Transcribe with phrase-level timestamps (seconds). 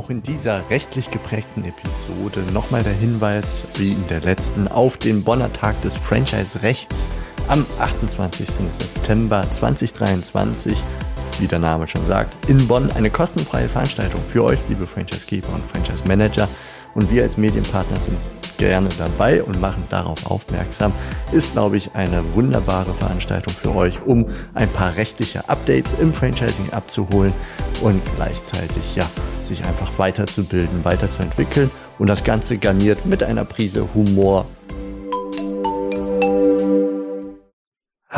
[0.00, 5.24] Auch in dieser rechtlich geprägten Episode nochmal der Hinweis, wie in der letzten, auf den
[5.24, 7.10] Bonner Tag des Franchise-Rechts
[7.48, 8.48] am 28.
[8.70, 10.78] September 2023.
[11.38, 15.70] Wie der Name schon sagt, in Bonn eine kostenfreie Veranstaltung für euch, liebe Franchise-Geber und
[15.70, 16.48] Franchise-Manager.
[16.94, 18.16] Und wir als Medienpartner sind
[18.56, 20.94] gerne dabei und machen darauf aufmerksam.
[21.30, 26.70] Ist, glaube ich, eine wunderbare Veranstaltung für euch, um ein paar rechtliche Updates im Franchising
[26.72, 27.34] abzuholen
[27.82, 29.04] und gleichzeitig ja
[29.50, 34.46] sich einfach weiterzubilden, weiterzuentwickeln und das Ganze garniert mit einer Prise Humor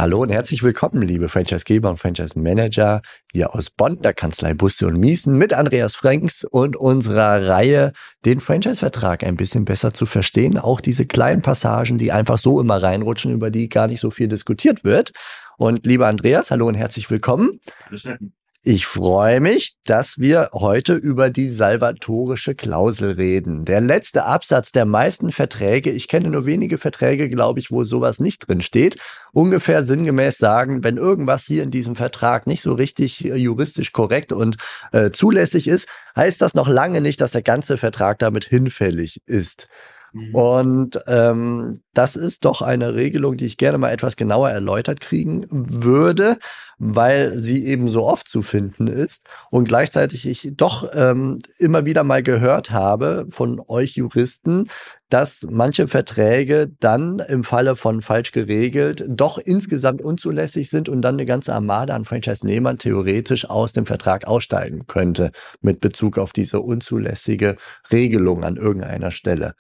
[0.03, 4.97] Hallo und herzlich willkommen, liebe Franchisegeber und Franchise-Manager hier aus Bonn, der Kanzlei Busse und
[4.99, 7.93] Miesen mit Andreas Franks und unserer Reihe,
[8.25, 10.59] den Franchise-Vertrag ein bisschen besser zu verstehen.
[10.59, 14.27] Auch diese kleinen Passagen, die einfach so immer reinrutschen, über die gar nicht so viel
[14.29, 15.13] diskutiert wird.
[15.57, 17.61] Und lieber Andreas, hallo und herzlich willkommen.
[17.87, 18.33] Hallo Steffen.
[18.65, 23.65] Ich freue mich, dass wir heute über die salvatorische Klausel reden.
[23.65, 28.21] Der letzte Absatz der meisten Verträge, ich kenne nur wenige Verträge, glaube ich, wo sowas
[28.21, 28.99] nicht drin steht,
[29.33, 34.31] ungefähr sinngemäß sagen, wenn irgendwas hier in diesem Vertrag nicht so richtig äh, juristisch korrekt
[34.31, 34.59] und
[34.93, 39.67] äh, zulässig ist, heißt das noch lange nicht, dass der ganze Vertrag damit hinfällig ist.
[40.13, 40.35] Mhm.
[40.35, 45.47] Und ähm, das ist doch eine Regelung, die ich gerne mal etwas genauer erläutert kriegen
[45.51, 46.39] würde,
[46.79, 52.03] weil sie eben so oft zu finden ist und gleichzeitig ich doch ähm, immer wieder
[52.03, 54.69] mal gehört habe von euch Juristen,
[55.09, 61.17] dass manche Verträge dann im Falle von falsch geregelt doch insgesamt unzulässig sind und dann
[61.17, 65.31] eine ganze Armada an Franchise-Nehmern theoretisch aus dem Vertrag aussteigen könnte
[65.61, 67.57] mit Bezug auf diese unzulässige
[67.93, 69.55] Regelung an irgendeiner Stelle.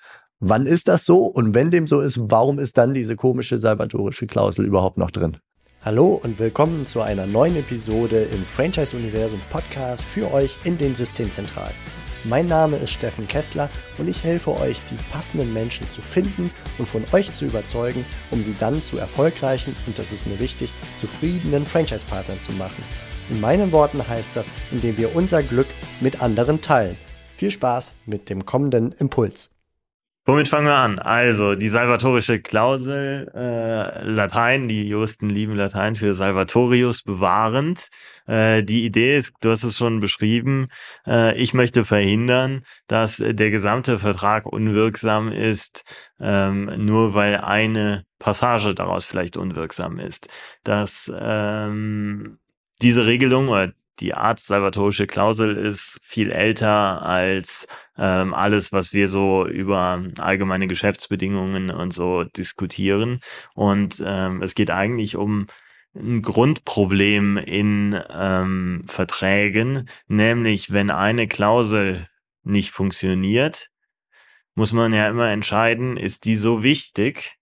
[0.44, 1.18] Wann ist das so?
[1.18, 5.36] Und wenn dem so ist, warum ist dann diese komische salvatorische Klausel überhaupt noch drin?
[5.84, 10.96] Hallo und willkommen zu einer neuen Episode im Franchise Universum Podcast für euch in den
[10.96, 11.76] Systemzentralen.
[12.24, 16.88] Mein Name ist Steffen Kessler und ich helfe euch, die passenden Menschen zu finden und
[16.88, 21.64] von euch zu überzeugen, um sie dann zu erfolgreichen und das ist mir wichtig, zufriedenen
[21.64, 22.82] Franchise-Partnern zu machen.
[23.30, 25.68] In meinen Worten heißt das, indem wir unser Glück
[26.00, 26.96] mit anderen teilen.
[27.36, 29.51] Viel Spaß mit dem kommenden Impuls.
[30.24, 31.00] Womit fangen wir an?
[31.00, 37.88] Also, die salvatorische Klausel, äh, Latein, die Juristen lieben Latein für Salvatorius bewahrend.
[38.28, 40.68] Äh, die Idee ist, du hast es schon beschrieben,
[41.08, 45.82] äh, ich möchte verhindern, dass der gesamte Vertrag unwirksam ist,
[46.20, 50.28] ähm, nur weil eine Passage daraus vielleicht unwirksam ist.
[50.62, 52.38] Dass ähm,
[52.80, 57.66] diese Regelung oder die Art salvatorische Klausel ist viel älter als
[57.96, 63.20] ähm, alles, was wir so über allgemeine Geschäftsbedingungen und so diskutieren.
[63.54, 65.46] Und ähm, es geht eigentlich um
[65.94, 72.06] ein Grundproblem in ähm, Verträgen, nämlich wenn eine Klausel
[72.44, 73.68] nicht funktioniert,
[74.54, 77.36] muss man ja immer entscheiden, ist die so wichtig,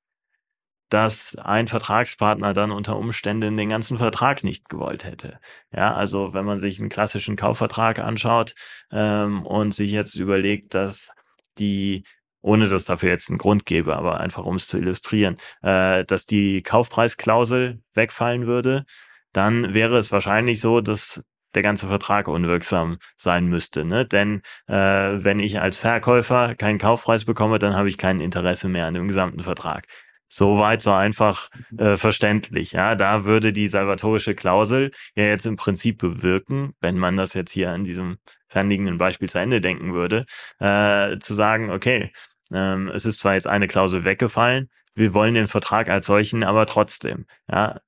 [0.91, 5.39] dass ein Vertragspartner dann unter Umständen den ganzen Vertrag nicht gewollt hätte.
[5.75, 8.55] Ja, also wenn man sich einen klassischen Kaufvertrag anschaut
[8.91, 11.13] ähm, und sich jetzt überlegt, dass
[11.59, 12.05] die
[12.43, 16.25] ohne dass dafür jetzt einen Grund gäbe, aber einfach um es zu illustrieren, äh, dass
[16.25, 18.85] die Kaufpreisklausel wegfallen würde,
[19.33, 21.23] dann wäre es wahrscheinlich so, dass
[21.55, 23.85] der ganze Vertrag unwirksam sein müsste.
[23.85, 24.07] Ne?
[24.07, 28.87] Denn äh, wenn ich als Verkäufer keinen Kaufpreis bekomme, dann habe ich kein Interesse mehr
[28.87, 29.87] an dem gesamten Vertrag.
[30.33, 32.73] So weit, so einfach äh, verständlich.
[32.73, 37.51] Ja, da würde die salvatorische Klausel ja jetzt im Prinzip bewirken, wenn man das jetzt
[37.51, 38.19] hier an diesem
[38.49, 40.27] fernliegenden Beispiel zu Ende denken würde,
[40.61, 42.13] äh, zu sagen, okay,
[42.55, 46.67] ähm, es ist zwar jetzt eine Klausel weggefallen, wir wollen den Vertrag als solchen aber
[46.67, 47.27] trotzdem.
[47.51, 47.81] Ja,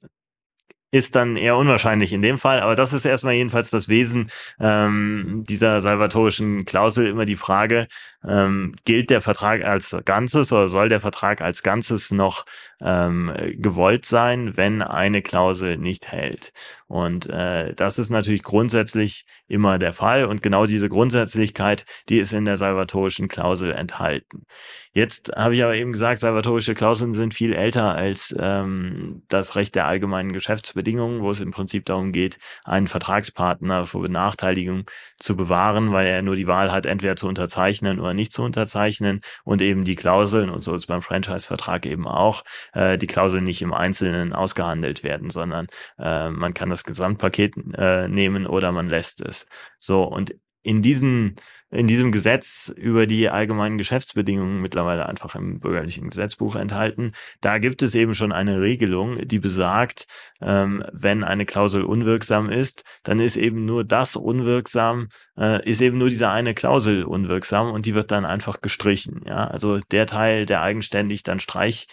[0.93, 4.31] ist dann eher unwahrscheinlich in dem Fall, aber das ist erstmal jedenfalls das Wesen
[4.61, 7.89] ähm, dieser salvatorischen Klausel immer die Frage,
[8.29, 12.45] ähm, gilt der Vertrag als Ganzes oder soll der Vertrag als Ganzes noch
[12.81, 16.53] ähm, gewollt sein, wenn eine Klausel nicht hält?
[16.89, 22.35] Und äh, das ist natürlich grundsätzlich immer der Fall und genau diese Grundsätzlichkeit, die ist
[22.35, 24.45] in der salvatorischen Klausel enthalten.
[24.93, 29.75] Jetzt habe ich aber eben gesagt, salvatorische Klauseln sind viel älter als ähm, das Recht
[29.75, 30.82] der allgemeinen Geschäftsbedingungen,
[31.21, 34.85] wo es im Prinzip darum geht, einen Vertragspartner vor Benachteiligung
[35.19, 39.21] zu bewahren, weil er nur die Wahl hat, entweder zu unterzeichnen oder nicht zu unterzeichnen
[39.45, 42.43] und eben die Klauseln, und so ist beim Franchise-Vertrag eben auch,
[42.73, 45.67] äh, die Klauseln nicht im Einzelnen ausgehandelt werden, sondern
[45.99, 49.47] äh, man kann das Gesamtpaket äh, nehmen oder man lässt es.
[49.81, 51.37] So, und in diesen
[51.73, 57.13] in diesem Gesetz über die allgemeinen Geschäftsbedingungen mittlerweile einfach im bürgerlichen Gesetzbuch enthalten.
[57.41, 60.07] Da gibt es eben schon eine Regelung, die besagt,
[60.43, 65.09] ähm, wenn eine Klausel unwirksam ist, dann ist eben nur das unwirksam,
[65.39, 69.23] äh, ist eben nur diese eine Klausel unwirksam und die wird dann einfach gestrichen.
[69.27, 71.87] Ja, also der Teil, der eigenständig dann streich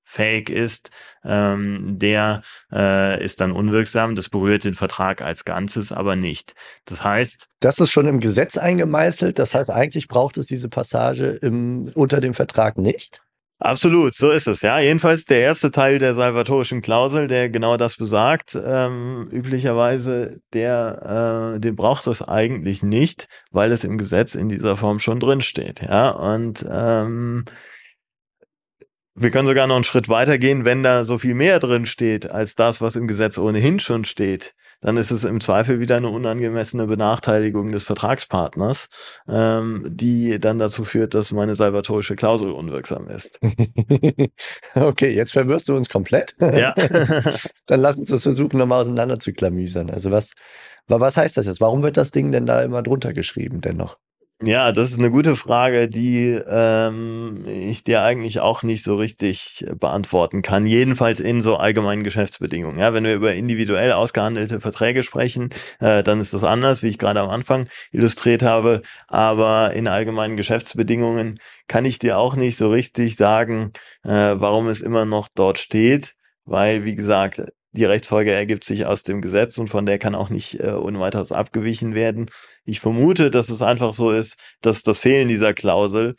[0.00, 0.90] fähig ist,
[1.24, 2.42] ähm, der
[2.72, 4.14] äh, ist dann unwirksam.
[4.14, 6.54] Das berührt den Vertrag als Ganzes aber nicht.
[6.84, 7.48] Das heißt.
[7.60, 9.38] Das ist schon im Gesetz eingemeißelt.
[9.38, 13.22] Das heißt, eigentlich braucht es diese Passage im, unter dem Vertrag nicht.
[13.62, 14.80] Absolut, so ist es, ja.
[14.80, 21.60] Jedenfalls der erste Teil der salvatorischen Klausel, der genau das besagt, ähm, üblicherweise, der, äh,
[21.60, 25.80] den braucht es eigentlich nicht, weil es im Gesetz in dieser Form schon drin steht,
[25.80, 26.10] ja.
[26.10, 27.44] Und ähm,
[29.14, 32.30] wir können sogar noch einen Schritt weiter gehen, wenn da so viel mehr drin steht
[32.30, 34.54] als das, was im Gesetz ohnehin schon steht.
[34.80, 38.88] Dann ist es im Zweifel wieder eine unangemessene Benachteiligung des Vertragspartners,
[39.28, 43.38] ähm, die dann dazu führt, dass meine salvatorische Klausel unwirksam ist.
[44.74, 46.34] okay, jetzt verwirrst du uns komplett.
[46.40, 46.74] Ja.
[47.66, 49.88] dann lass uns das versuchen, nochmal auseinander zu klamüsern.
[49.88, 50.32] Also was,
[50.88, 51.60] was heißt das jetzt?
[51.60, 53.98] Warum wird das Ding denn da immer drunter geschrieben dennoch?
[54.44, 59.64] Ja, das ist eine gute Frage, die ähm, ich dir eigentlich auch nicht so richtig
[59.78, 60.66] beantworten kann.
[60.66, 62.80] Jedenfalls in so allgemeinen Geschäftsbedingungen.
[62.80, 66.98] Ja, wenn wir über individuell ausgehandelte Verträge sprechen, äh, dann ist das anders, wie ich
[66.98, 68.82] gerade am Anfang illustriert habe.
[69.06, 73.70] Aber in allgemeinen Geschäftsbedingungen kann ich dir auch nicht so richtig sagen,
[74.02, 76.14] äh, warum es immer noch dort steht.
[76.44, 77.42] Weil, wie gesagt,
[77.72, 81.00] die Rechtsfolge ergibt sich aus dem Gesetz und von der kann auch nicht äh, ohne
[81.00, 82.28] weiteres abgewichen werden.
[82.64, 86.14] Ich vermute, dass es einfach so ist, dass das Fehlen dieser Klausel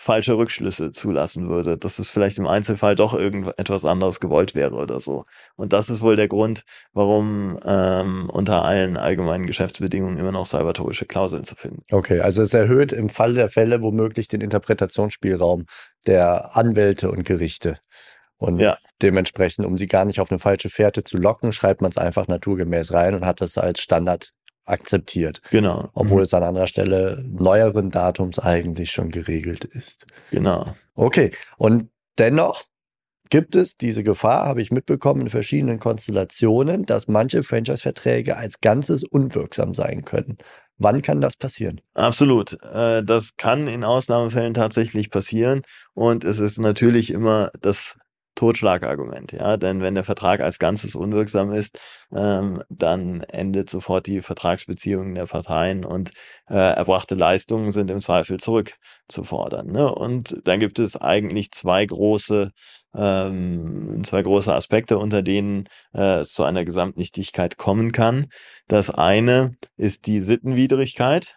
[0.00, 5.00] falsche Rückschlüsse zulassen würde, dass es vielleicht im Einzelfall doch irgendetwas anderes gewollt wäre oder
[5.00, 5.24] so.
[5.56, 6.62] Und das ist wohl der Grund,
[6.92, 11.82] warum ähm, unter allen allgemeinen Geschäftsbedingungen immer noch salvatorische Klauseln zu finden.
[11.90, 15.66] Okay, also es erhöht im Fall der Fälle womöglich den Interpretationsspielraum
[16.06, 17.78] der Anwälte und Gerichte.
[18.38, 18.76] Und ja.
[19.02, 22.28] dementsprechend, um sie gar nicht auf eine falsche Fährte zu locken, schreibt man es einfach
[22.28, 24.32] naturgemäß rein und hat es als Standard
[24.64, 25.40] akzeptiert.
[25.50, 25.88] Genau.
[25.94, 26.24] Obwohl mhm.
[26.24, 30.06] es an anderer Stelle neueren Datums eigentlich schon geregelt ist.
[30.30, 30.74] Genau.
[30.94, 31.32] Okay.
[31.56, 32.64] Und dennoch
[33.30, 39.04] gibt es diese Gefahr, habe ich mitbekommen, in verschiedenen Konstellationen, dass manche Franchise-Verträge als Ganzes
[39.04, 40.38] unwirksam sein können.
[40.78, 41.80] Wann kann das passieren?
[41.94, 42.56] Absolut.
[42.62, 45.62] Äh, das kann in Ausnahmefällen tatsächlich passieren.
[45.92, 47.98] Und es ist natürlich immer das
[48.38, 51.80] Totschlagargument, ja, denn wenn der Vertrag als Ganzes unwirksam ist,
[52.14, 56.12] ähm, dann endet sofort die Vertragsbeziehungen der Parteien und
[56.48, 59.66] äh, erbrachte Leistungen sind im Zweifel zurückzufordern.
[59.66, 59.92] Ne?
[59.92, 62.52] Und dann gibt es eigentlich zwei große
[62.94, 68.26] ähm, zwei große Aspekte, unter denen äh, es zu einer Gesamtnichtigkeit kommen kann.
[68.68, 71.34] Das eine ist die Sittenwidrigkeit,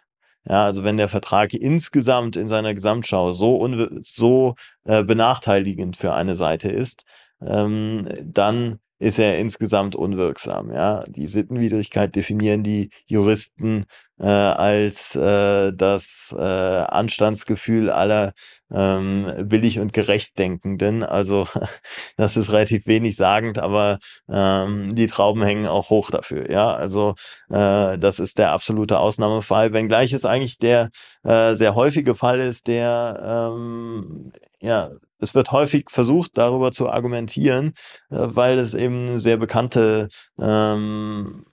[0.48, 3.68] ja, also wenn der Vertrag insgesamt in seiner Gesamtschau so,
[4.02, 4.54] so
[4.84, 7.04] äh, benachteiligend für eine Seite ist,
[7.40, 10.72] ähm, dann ist er insgesamt unwirksam.
[10.72, 13.84] Ja, die Sittenwidrigkeit definieren die Juristen
[14.22, 18.32] äh, als äh, das äh, Anstandsgefühl aller
[18.72, 21.02] ähm, billig und gerecht Denkenden.
[21.02, 21.48] Also
[22.16, 23.98] das ist relativ wenig sagend, aber
[24.30, 26.50] ähm, die Trauben hängen auch hoch dafür.
[26.50, 27.14] Ja, also
[27.50, 30.90] äh, das ist der absolute Ausnahmefall, wenngleich es eigentlich der
[31.24, 37.74] äh, sehr häufige Fall ist, der ähm, ja es wird häufig versucht, darüber zu argumentieren,
[38.10, 40.08] äh, weil es eben sehr bekannte
[40.40, 41.44] ähm,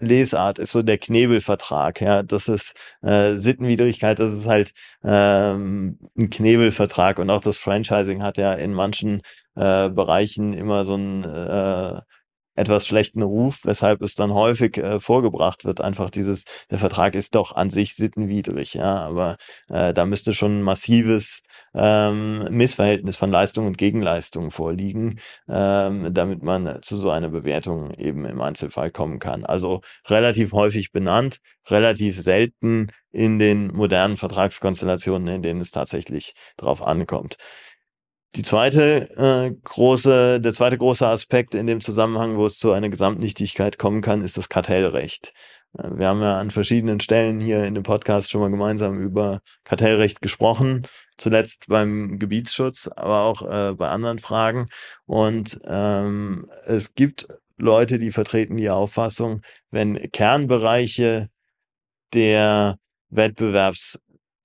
[0.00, 4.72] Lesart ist so der Knebelvertrag, ja, das ist äh, Sittenwidrigkeit, das ist halt
[5.04, 7.18] ähm, ein Knebelvertrag.
[7.18, 9.22] Und auch das Franchising hat ja in manchen
[9.56, 12.00] äh, Bereichen immer so ein äh,
[12.58, 17.34] etwas schlechten Ruf, weshalb es dann häufig äh, vorgebracht wird, einfach dieses, der Vertrag ist
[17.34, 19.36] doch an sich sittenwidrig, ja, aber
[19.70, 21.42] äh, da müsste schon ein massives
[21.74, 28.24] ähm, Missverhältnis von Leistung und Gegenleistung vorliegen, ähm, damit man zu so einer Bewertung eben
[28.24, 29.44] im Einzelfall kommen kann.
[29.44, 36.82] Also relativ häufig benannt, relativ selten in den modernen Vertragskonstellationen, in denen es tatsächlich drauf
[36.84, 37.36] ankommt.
[38.34, 42.90] Die zweite äh, große, der zweite große Aspekt in dem Zusammenhang, wo es zu einer
[42.90, 45.32] Gesamtnichtigkeit kommen kann, ist das Kartellrecht.
[45.78, 49.40] Äh, wir haben ja an verschiedenen Stellen hier in dem Podcast schon mal gemeinsam über
[49.64, 54.68] Kartellrecht gesprochen, zuletzt beim Gebietsschutz, aber auch äh, bei anderen Fragen.
[55.06, 61.28] Und ähm, es gibt Leute, die vertreten die Auffassung, wenn Kernbereiche
[62.12, 62.78] der
[63.10, 63.98] Wettbewerbs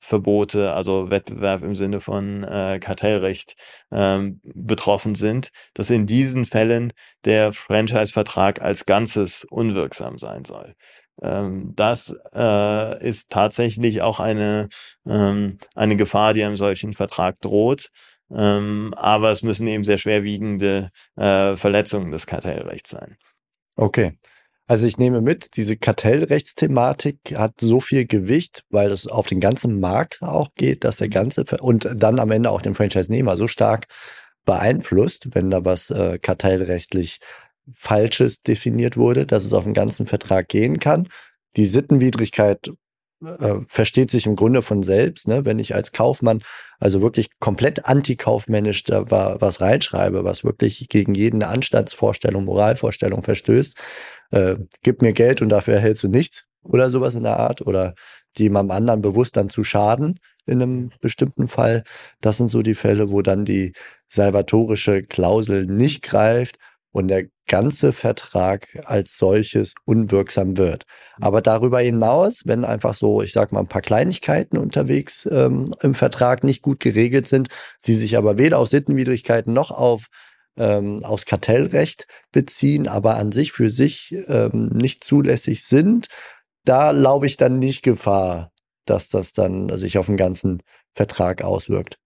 [0.03, 3.55] Verbote, also Wettbewerb im Sinne von äh, Kartellrecht
[3.89, 6.91] ähm, betroffen sind, dass in diesen Fällen
[7.23, 10.75] der Franchise-Vertrag als Ganzes unwirksam sein soll.
[11.21, 14.67] ähm, das äh, ist tatsächlich auch eine,
[15.07, 17.89] ähm, eine Gefahr, die einem solchen Vertrag droht.
[18.29, 23.15] Ähm, aber es müssen eben sehr schwerwiegende äh, Verletzungen des Kartellrechts sein.
[23.75, 24.17] Okay.
[24.65, 29.79] Also ich nehme mit, diese Kartellrechtsthematik hat so viel Gewicht, weil es auf den ganzen
[29.79, 33.87] Markt auch geht, dass der ganze und dann am Ende auch den Franchise-Nehmer so stark
[34.45, 37.19] beeinflusst, wenn da was äh, kartellrechtlich
[37.71, 41.07] Falsches definiert wurde, dass es auf den ganzen Vertrag gehen kann.
[41.55, 42.71] Die Sittenwidrigkeit
[43.25, 45.45] äh, versteht sich im Grunde von selbst, ne?
[45.45, 46.43] wenn ich als Kaufmann
[46.79, 53.77] also wirklich komplett antikaufmännisch da was reinschreibe, was wirklich gegen jede Anstandsvorstellung, Moralvorstellung verstößt,
[54.31, 57.93] äh, gib mir Geld und dafür erhältst du nichts oder sowas in der Art oder
[58.37, 61.83] jemandem anderen bewusst dann zu schaden in einem bestimmten Fall.
[62.21, 63.73] Das sind so die Fälle, wo dann die
[64.09, 66.57] salvatorische Klausel nicht greift
[66.93, 70.83] und der ganze Vertrag als solches unwirksam wird.
[71.19, 75.95] Aber darüber hinaus, wenn einfach so, ich sag mal, ein paar Kleinigkeiten unterwegs ähm, im
[75.95, 80.05] Vertrag nicht gut geregelt sind, sie sich aber weder auf Sittenwidrigkeiten noch auf
[80.55, 86.07] ähm, aufs Kartellrecht beziehen, aber an sich für sich ähm, nicht zulässig sind,
[86.63, 88.51] da laufe ich dann nicht Gefahr,
[88.85, 90.61] dass das dann sich auf den ganzen
[90.93, 91.97] Vertrag auswirkt.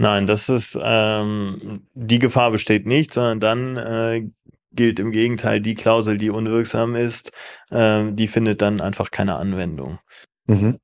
[0.00, 4.30] Nein, das ist ähm, die Gefahr besteht nicht, sondern dann äh,
[4.72, 7.32] gilt im Gegenteil die Klausel, die unwirksam ist,
[7.70, 9.98] äh, die findet dann einfach keine Anwendung.
[10.46, 10.78] Mhm.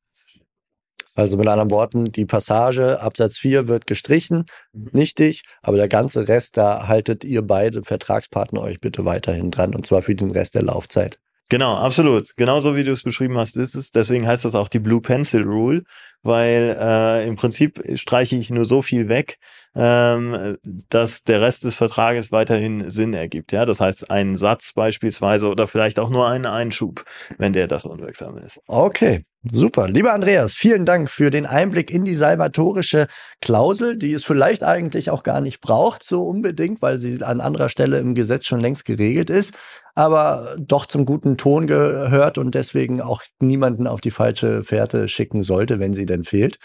[1.14, 4.88] Also mit anderen Worten, die Passage Absatz 4 wird gestrichen, mhm.
[4.90, 9.87] nichtig, aber der ganze Rest, da haltet ihr beide Vertragspartner euch bitte weiterhin dran und
[9.87, 11.21] zwar für den Rest der Laufzeit.
[11.50, 12.35] Genau, absolut.
[12.37, 13.90] Genauso wie du es beschrieben hast, ist es.
[13.90, 15.85] Deswegen heißt das auch die Blue Pencil Rule,
[16.25, 19.38] weil äh, im Prinzip streiche ich nur so viel weg,
[19.76, 20.57] ähm,
[20.88, 23.52] dass der Rest des Vertrages weiterhin Sinn ergibt.
[23.52, 27.04] Ja, das heißt einen Satz beispielsweise oder vielleicht auch nur einen Einschub,
[27.38, 28.61] wenn der das unwirksam ist.
[28.66, 29.88] Okay, Super.
[29.88, 33.09] Lieber Andreas, vielen Dank für den Einblick in die salvatorische
[33.43, 37.69] Klausel, die es vielleicht eigentlich auch gar nicht braucht, so unbedingt, weil sie an anderer
[37.69, 39.52] Stelle im Gesetz schon längst geregelt ist,
[39.95, 45.43] aber doch zum guten Ton gehört und deswegen auch niemanden auf die falsche Fährte schicken
[45.43, 46.59] sollte, wenn sie denn fehlt.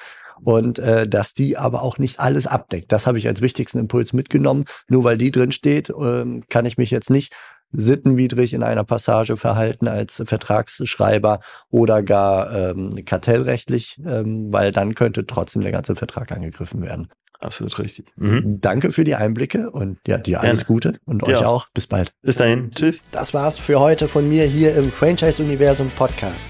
[0.43, 2.91] Und äh, dass die aber auch nicht alles abdeckt.
[2.91, 4.65] Das habe ich als wichtigsten Impuls mitgenommen.
[4.87, 7.33] Nur weil die drin steht, äh, kann ich mich jetzt nicht
[7.71, 11.39] sittenwidrig in einer Passage verhalten als Vertragsschreiber
[11.69, 17.09] oder gar ähm, kartellrechtlich, ähm, weil dann könnte trotzdem der ganze Vertrag angegriffen werden.
[17.39, 18.05] Absolut richtig.
[18.17, 18.59] Mhm.
[18.59, 20.67] Danke für die Einblicke und ja, dir alles Gerne.
[20.67, 21.37] Gute und ja.
[21.37, 21.67] euch auch.
[21.73, 22.11] Bis bald.
[22.21, 22.71] Bis dahin.
[22.71, 23.01] Tschüss.
[23.11, 26.49] Das war's für heute von mir hier im Franchise Universum Podcast.